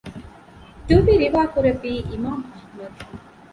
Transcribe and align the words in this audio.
ދުވި 0.87 1.13
ރިވާކުރެއްވީ 1.21 1.91
އިމާމު 2.09 2.45
އަޙްމަދު 2.53 3.01